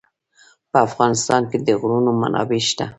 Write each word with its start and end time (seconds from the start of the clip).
په 0.71 0.77
افغانستان 0.87 1.41
کې 1.49 1.57
د 1.65 1.67
غرونه 1.79 2.11
منابع 2.21 2.61
شته. 2.69 2.85